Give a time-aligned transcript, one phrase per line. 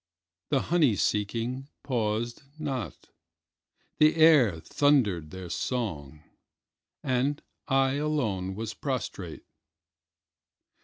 [0.49, 3.09] The honey seeking paused not,
[3.99, 6.23] the air thundered their song,
[7.03, 9.43] and I alone was prostrate.